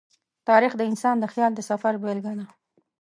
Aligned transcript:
تاریخ 0.49 0.73
د 0.77 0.81
انسان 0.91 1.15
د 1.19 1.25
خیال 1.33 1.51
د 1.55 1.59
سفر 1.69 1.93
بېلګه 2.03 2.33
ده. 2.39 2.45